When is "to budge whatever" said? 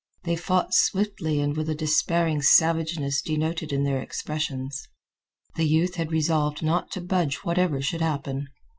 6.93-7.83